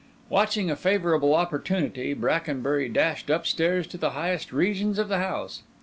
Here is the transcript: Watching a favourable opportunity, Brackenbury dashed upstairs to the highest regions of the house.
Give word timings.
Watching 0.29 0.71
a 0.71 0.75
favourable 0.75 1.35
opportunity, 1.35 2.15
Brackenbury 2.15 2.89
dashed 2.89 3.29
upstairs 3.29 3.85
to 3.85 3.99
the 3.99 4.09
highest 4.17 4.51
regions 4.51 4.97
of 4.97 5.09
the 5.09 5.19
house. 5.19 5.61